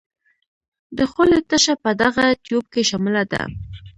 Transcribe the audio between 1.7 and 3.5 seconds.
په دغه تیوپ کې شامله ده.